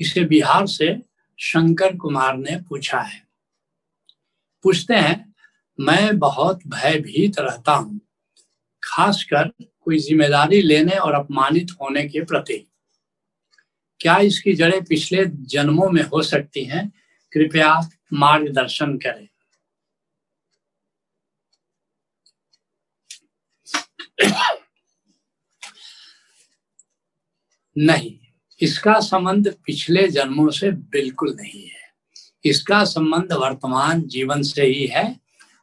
[0.00, 0.96] इसे बिहार से
[1.38, 3.22] शंकर कुमार ने पूछा है।
[4.64, 5.34] पूछते हैं,
[5.78, 8.00] मैं बहुत भयभीत रहता हूँ,
[8.82, 12.64] खासकर कोई ज़िम्मेदारी लेने और अपमानित होने के प्रति।
[14.00, 16.88] क्या इसकी जड़ें पिछले जन्मों में हो सकती हैं?
[17.32, 17.74] कृपया
[18.12, 19.28] मार्गदर्शन करें।
[27.76, 28.27] नहीं
[28.60, 31.88] इसका संबंध पिछले जन्मों से बिल्कुल नहीं है।
[32.44, 35.20] इसका संबंध वर्तमान जीवन से ही है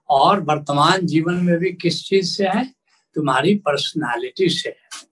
[0.10, 2.76] और वर्तमान जीवन में भी किस चीज़ से है?
[3.16, 5.08] तुम्हारी पर्सनालिटी से है।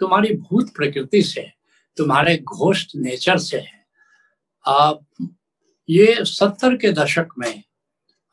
[0.00, 1.54] तुम्हारी भूत प्रकृति से है।
[1.96, 3.86] तुम्हारे घोष्ट नेचर से है।
[4.66, 4.92] आ,
[5.90, 7.62] ये सत्तर के दशक में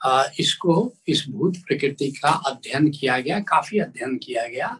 [0.05, 4.79] आ, इसको इस भूत प्रकृति का अध्ययन किया गया काफ़ी अध्ययन किया गया।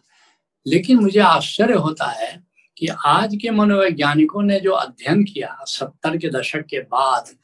[0.67, 2.45] लेकिन मुझे आश्चर्य होता है
[2.77, 7.35] कि आज के मनोवैज्ञानिकों ने जो अध्ययन किया सत्तर के दशक के बाद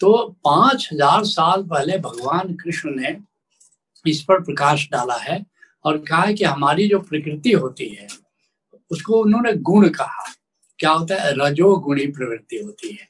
[0.00, 0.12] तो
[0.44, 3.16] पाँच हज़ार साल पहले भगवान कृष्ण ने
[4.04, 5.44] इस पर प्रकाश डाला है
[5.84, 8.06] और कहा है कि हमारी जो प्रकृति होती है,
[8.90, 10.24] उसको उन्होंने गुण कहा।
[10.78, 11.32] क्या होता है?
[11.38, 13.08] रजोगुणी प्रवृत्ति होती है,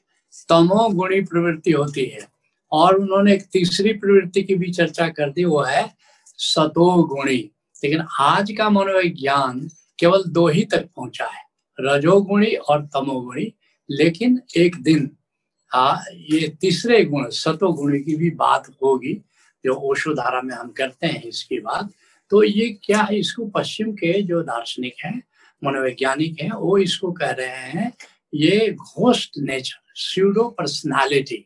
[0.49, 2.27] तमोगुणी प्रवृत्ति होती है
[2.71, 5.93] और उन्होंने एक तीसरी प्रवृत्ति की भी चर्चा कर दी, वो है
[6.39, 7.37] सतोगुणी।
[7.83, 9.67] लेकिन आज का मनोविज्ञान
[9.99, 11.43] केवल दो ही तक पहुँचा है।
[11.79, 13.53] रजोगुणी और तमोगुणी।
[13.89, 15.09] लेकिन एक दिन
[15.73, 19.13] आ, ये तीसरे गुण सतोगुणी की भी बात होगी
[19.65, 21.89] जो ओशो धारा में हम करते हैं इसकी बात।
[22.29, 23.19] तो ये क्या है?
[23.19, 25.21] इसको पश्चिम के जो दार्शनिक हैं
[25.63, 27.91] मनोवैज्ञानिक हैं वो इसको कह रहे हैं
[28.33, 31.45] ये घोस्ट नेचर स्यूडो पर्सनालिटी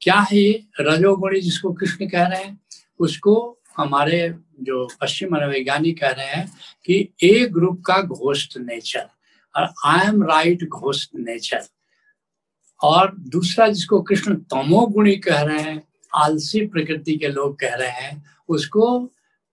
[0.00, 0.64] क्या है ये?
[0.80, 2.60] रजोगुणी जिसको कृष्ण कह रहे हैं
[2.98, 6.46] उसको हमारे जो पश्चिम मनोवैज्ञानिक कह रहे हैं
[6.84, 9.08] कि ए ग्रुप का घोस्ट नेचर।
[9.56, 11.64] और I am right ghost nature
[12.80, 18.22] और दूसरा जिसको कृष्ण तमोगुणी कह रहे हैं, आलसी प्रकृति के लोग कह रहे हैं,
[18.48, 18.98] उसको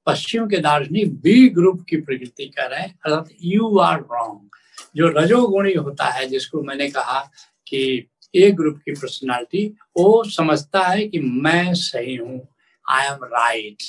[0.08, 4.50] पश्चिम के दार्शनिक बी ग्रुप की प्रकृति कह रहे हैं, अर्थात यू आर रॉन्ग
[4.96, 7.20] जो रजोगुणी होता है, जिसको मैंने कहा
[7.68, 9.66] कि ए ग्रुप की पर्सनालिटी
[9.98, 12.42] वो समझता है कि मैं सही हूँ
[12.86, 13.84] आई एम राइट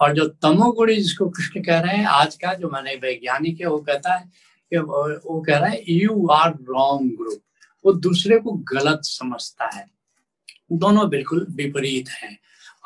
[0.00, 3.78] और जो तमोगुणी जिसको कृष्ण कह रहे हैं, आज का जो मैंने वैज्ञानिक है, वो
[3.78, 4.30] कहता है
[4.78, 7.40] वो कह रहा है यू आर रॉन्ग ग्रुप
[7.86, 9.86] वो दूसरे को गलत समझता है।
[10.72, 12.38] दोनों बिल्कुल विपरीत हैं।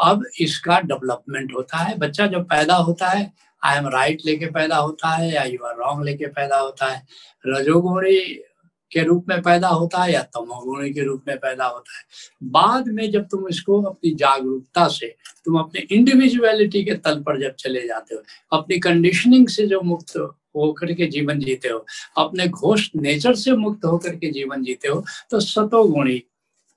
[0.03, 3.33] अब इसका डेवलपमेंट होता है। बच्चा जब पैदा होता है
[3.65, 7.07] आई एम राइट लेके पैदा होता है या यू आर रॉन्ग लेके पैदा होता है।
[7.47, 8.45] रजोगुणी
[8.93, 12.05] के रूप में पैदा होता है या तमोगुणी के रूप में पैदा होता है।
[12.43, 17.55] बाद में जब तुम इसको अपनी जागरूकता से, तुम अपने इंडिविजुअलिटी के तल पर जब
[17.55, 18.23] चले जाते हो,
[18.53, 21.85] अपनी कंडीशनिंग से जो मुक्त होकर के जीवन जीते हो।
[22.19, 26.19] अपने घोष नेचर से मुक्त होकर के जीवन जीते हो तो सतोगुणी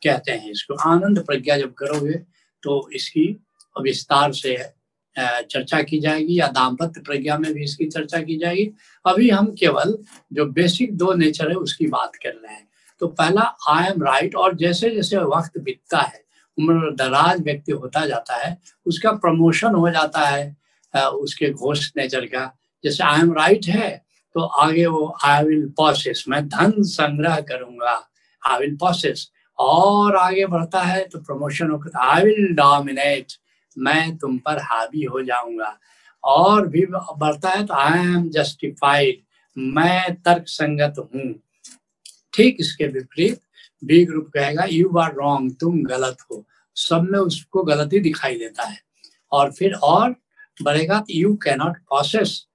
[0.02, 2.14] कहते हैं इसको। आनंद प्रज्ञा जब करोगे
[2.64, 3.26] तो इसकी
[3.76, 4.58] विस्तार से
[5.16, 8.70] चर्चा की जाएगी, या दाम्पत्य प्रज्ञा में भी इसकी चर्चा की जाएगी।
[9.06, 9.98] अभी हम केवल
[10.34, 12.68] जो बेसिक दो नेचर है, उसकी बात कर रहे हैं।
[13.02, 16.24] तो पहला आई एम राइट और जैसे जैसे वक्त बीतता है,
[16.58, 20.56] उम्र दराज व्यक्ति होता जाता है, उसका प्रमोशन हो जाता है
[20.94, 22.46] उसके घोष नेचर का।
[22.84, 23.90] जैसे आई एम राइट है
[24.36, 27.94] तो आगे वो आई विल प्रोसेस मैं धन संग्रह करूँगा
[28.42, 33.34] आई विल प्रोसेस और आगे बढ़ता है तो प्रमोशन होकर आई विल डोमिनेट
[33.78, 35.78] मैं तुम पर हावी हो जाऊँगा।
[36.24, 39.22] और भी बढ़ता है तो आई एम जस्टिफाइड
[39.58, 41.34] मैं तर्क संगत हूँ।
[42.34, 43.40] ठीक इसके विपरीत
[43.84, 46.44] बी ग्रुप कहेगा यू आर रॉन्ग तुम गलत हो।
[46.78, 48.78] सब में उसको गलती दिखाई देता है।
[49.32, 50.16] और फिर और
[50.58, 52.46] बढ़ेगा यू कैनॉट प्रोसेस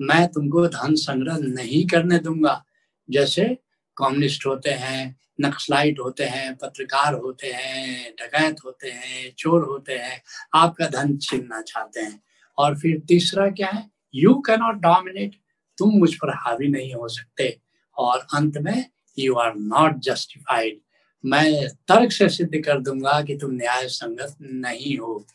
[0.00, 2.64] मैं तुमको धन संग्रह नहीं करने दूँगा।
[3.10, 3.58] जैसे
[3.96, 10.22] कम्युनिस्ट होते हैं, नक्सलाइट होते हैं, पत्रकार होते हैं, डकैत होते हैं, चोर होते हैं,
[10.54, 12.22] आपका धन छीनना चाहते हैं।
[12.58, 13.90] और फिर तीसरा क्या है?
[14.14, 15.36] यू कैनॉट डोमिनेट
[15.78, 17.60] तुम मुझ पर हावी नहीं हो सकते।
[17.98, 20.80] और अंत में यू आर नॉट जस्टिफाइड
[21.24, 25.26] मैं तर्क से सिद्ध कर दूँगा कि तुम न्याय संगत नहीं हो।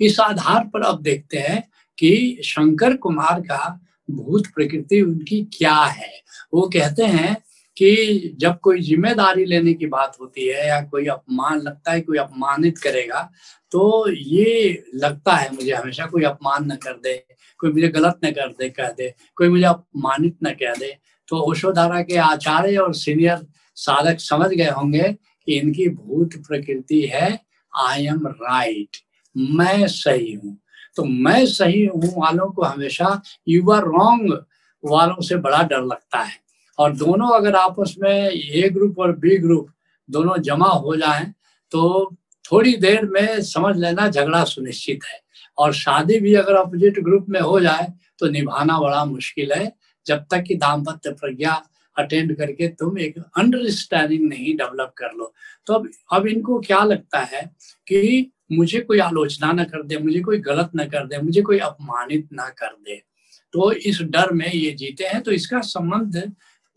[0.00, 1.70] इस आधार पर अब देखते हैं
[2.00, 6.12] कि शंकर कुमार का भूत प्रकृति उनकी क्या है?
[6.54, 7.36] वो कहते हैं
[7.76, 12.18] कि जब कोई ज़िम्मेदारी लेने की बात होती है या कोई अपमान, लगता है कोई
[12.18, 13.30] अपमानित करेगा
[13.72, 17.14] तो ये लगता है मुझे हमेशा कोई अपमान न कर दे,
[17.60, 20.96] कोई मुझे गलत न कर दे, कह दे, कोई मुझे अपमानित न कह दे।
[21.28, 25.12] तो ओशोधारा के आचार्य और सीनियर साधक समझ गए होंगे
[25.48, 27.28] कि इनकी भूत प्रकृति है
[27.72, 28.96] आई एम राइट
[29.36, 30.56] मैं सही हूँ।
[30.96, 34.32] तो मैं सही हूँ वालों को हमेशा यू आर रॉन्ग
[34.84, 36.38] वालों से बड़ा डर लगता है।
[36.78, 39.68] और दोनों अगर आपस में ए ग्रुप और बी ग्रुप
[40.08, 41.32] दोनों जमा हो जाएँ
[41.72, 42.14] तो
[42.44, 45.20] थोड़ी देर में समझ लेना झगड़ा सुनिश्चित है।
[45.58, 47.86] और शादी भी अगर अपोजिट ग्रुप में हो जाए
[48.18, 49.72] तो निभाना बड़ा मुश्किल है।
[50.06, 51.62] जब तक कि दाम्पत्य प्रज्ञा
[51.96, 55.32] अटेंड करके तुम एक अंडरस्टैंडिंग नहीं डेवलप कर लो।
[55.66, 57.42] तो अब अब इनको क्या लगता है
[57.86, 61.58] कि मुझे कोई आलोचना न कर दे, मुझे कोई गलत ना कर दे, मुझे कोई
[61.60, 63.00] अपमानित ना कर दे।
[63.54, 66.16] तो इस डर में ये जीते हैं तो इसका संबंध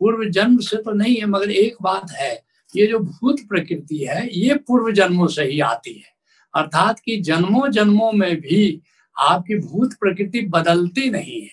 [0.01, 2.33] पूर्व जन्म से तो नहीं है, मगर एक बात है,
[2.73, 6.11] ये जो भूत प्रकृति है, ये पूर्व जन्मों से ही आती है।
[6.53, 8.81] अर्थात कि जन्मों जन्मों में भी
[9.15, 11.49] आपकी भूत प्रकृति बदलती नहीं है,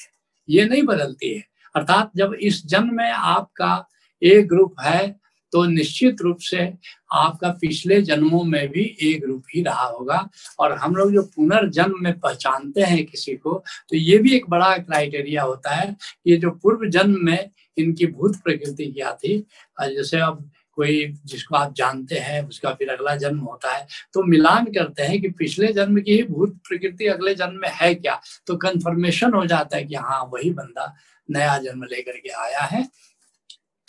[0.49, 1.45] ये नहीं बदलती है।
[1.75, 3.87] अर्थात जब इस जन्म में आपका
[4.23, 5.20] ए ग्रुप है
[5.52, 6.73] तो निश्चित रूप से
[7.14, 12.02] आपका पिछले जन्मों में भी एक रूप ही रहा होगा। और हम लोग जो पुनर्जन्म
[12.02, 16.50] में पहचानते हैं किसी को तो ये भी एक बड़ा क्राइटेरिया होता है ये जो
[16.52, 19.38] पूर्व जन्म में इनकी भूत प्रकृति क्या थी।
[19.81, 24.64] जैसे अब कोई जिसको आप जानते हैं, उसका फिर अगला जन्म होता है तो मिलान
[24.67, 28.20] करते हैं कि पिछले जन्म की ही भूत प्रकृति अगले जन्म में है क्या?
[28.47, 30.94] तो कंफर्मेशन हो जाता है कि हाँ वही बंदा
[31.29, 32.82] नया जन्म लेकर के आया है।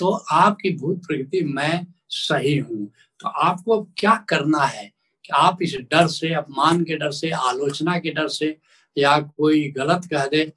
[0.02, 2.86] तो आपकी भूत प्रकृति मैं सही हूँ।
[3.20, 4.86] तो आपको क्या करना है
[5.26, 8.56] कि आप इस डर से, अपमान के डर से, आलोचना के डर से
[8.98, 10.52] या कोई गलत कह दे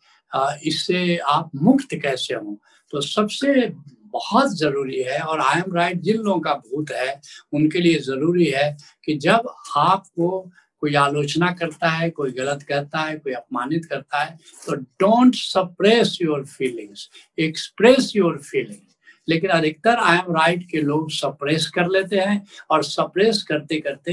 [0.67, 2.59] इससे आप मुक्त कैसे हो?
[2.93, 3.69] तो सबसे
[4.15, 7.21] बहुत ज़रूरी है और आई एम राइट जिन लोगों का भूत है,
[7.53, 10.41] उनके लिए ज़रूरी है कि जब आपको
[10.83, 16.19] कोई आलोचना करता है, कोई गलत कहता है, कोई अपमानित करता है तो don't suppress
[16.23, 17.09] your feelings
[17.39, 18.94] express your feelings
[19.29, 24.13] लेकिन अधिकतर आई एम राइट के लोग सप्रेस कर लेते हैं और सप्रेस करते करते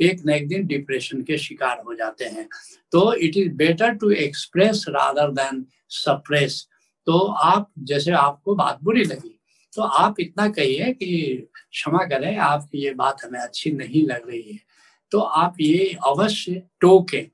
[0.00, 2.48] एक न एक दिन डिप्रेशन के शिकार हो जाते हैं।
[2.92, 6.66] तो it is better to express rather than suppress
[7.06, 9.34] तो आप, जैसे आपको बात बुरी लगी
[9.72, 14.42] तो आप इतना कहिए कि क्षमा करें, आपकी ये बात हमें अच्छी नहीं लग रही
[14.42, 14.58] है।
[15.12, 17.26] तो आप ये अवश्य टोके।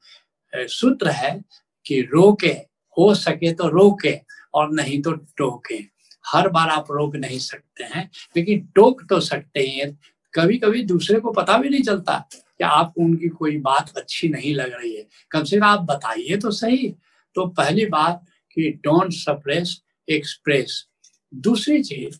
[0.52, 1.40] सूत्र है
[1.86, 2.48] कि रोके,
[2.96, 4.14] हो सके तो रोके
[4.54, 5.78] और नहीं तो टोके।
[6.26, 9.98] हर बार आप रोक नहीं सकते हैं लेकिन टोक तो सकते हैं।
[10.34, 14.54] कभी कभी दूसरे को पता भी नहीं चलता कि आपको उनकी कोई बात अच्छी नहीं
[14.54, 16.88] लग रही है। कम से कम आप बताइए तो सही।
[17.34, 18.24] तो पहली बात
[18.54, 20.86] कि डोंट सप्रेस एक्सप्रेस
[21.34, 22.18] दूसरी चीज़,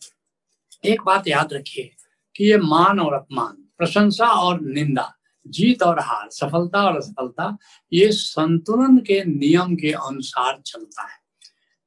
[0.85, 1.89] एक बात याद रखिए
[2.35, 5.11] कि ये मान और अपमान, प्रशंसा और निंदा,
[5.47, 7.57] जीत और हार, सफलता और असफलता,
[7.93, 11.24] ये संतुलन के नियम के अनुसार चलता है।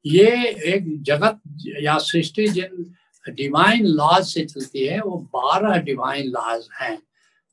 [0.05, 0.31] ये
[0.75, 1.41] एक जगत
[1.83, 2.95] या सृष्टि जिन
[3.27, 6.99] डिवाइन लॉज से चलती है, वो बारह डिवाइन लॉज हैं,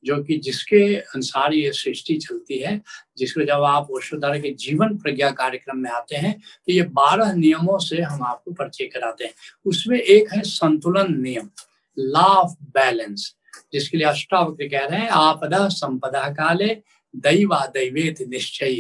[0.06, 2.80] जो कि जिसके अनुसार ये सृष्टि चलती है,
[3.18, 7.78] जिसको जब आप वसुधरा के जीवन प्रज्ञा कार्यक्रम में आते हैं तो ये बारह नियमों
[7.80, 9.34] से हम आपको परिचय कराते हैं।
[9.66, 11.50] उसमें एक है संतुलन नियम
[11.98, 13.34] लॉ ऑफ़ बैलेंस
[13.74, 16.68] जिसके लिए अष्टावक्र कह रहे हैं, आपदा संपदा काले
[17.14, 18.76] दैवा दैवेत निश्चय।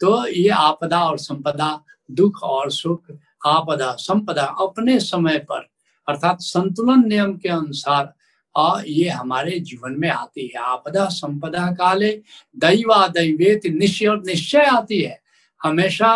[0.00, 1.74] तो ये आपदा और संपदा
[2.10, 3.10] दुख और सुख
[3.46, 5.68] आपदा संपदा अपने समय पर
[6.08, 8.12] अर्थात संतुलन नियम के अनुसार
[8.54, 12.10] आ, ये हमारे जीवन में आती है। आपदा संपदा काले
[12.56, 15.18] दैवा दैवेत निश्चय और निश्चय आती है।
[15.60, 16.12] हमेशा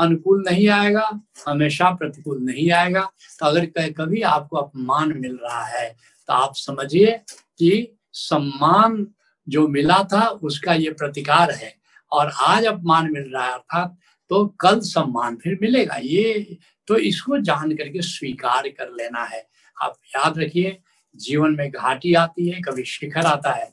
[0.00, 1.10] अनुकूल नहीं आएगा
[1.46, 3.00] हमेशा प्रतिकूल नहीं आएगा।
[3.38, 5.88] तो अगर कभी आपको अपमान मिल रहा है
[6.28, 7.10] तो आप समझिए
[7.58, 9.06] कि सम्मान
[9.46, 11.74] जो मिला था उसका ये प्रतिकार है।
[12.12, 13.96] और आज अपमान मिल रहा है अर्थात
[14.30, 19.96] तो कल सम्मान फिर मिलेगा। ये तो इसको जान करके स्वीकार कर लेना है। आप
[20.16, 20.78] याद रखिए,
[21.14, 23.72] जीवन में घाटी आती है, कभी शिखर आता है।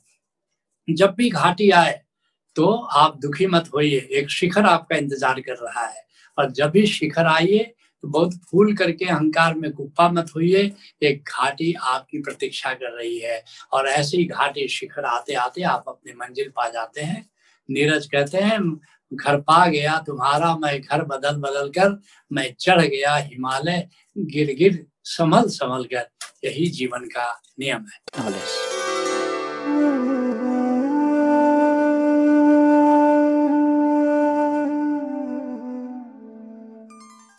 [0.88, 2.02] जब भी घाटी आए
[2.56, 6.04] तो आप दुखी मत होइए। एक शिखर आपका इंतज़ार कर रहा है।
[6.38, 11.30] और जब भी शिखर आइए तो बहुत फूल करके अहंकार में गुप्पा मत होइए। एक
[11.30, 13.44] घाटी आपकी प्रतीक्षा कर रही है।
[13.74, 17.26] और ऐसी घाटी शिखर आते आते आप अपने मंजिल पा जाते हैं।
[17.70, 18.60] नीरज कहते हैं
[19.16, 22.00] घर पा गया तुम्हारा, मैं घर बदल बदल कर,
[22.32, 26.10] मैं चढ़ गया हिमालय गिर गिर संभल संभल कर।
[26.44, 28.73] यही जीवन का नियम है।